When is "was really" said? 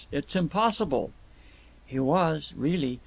1.99-2.99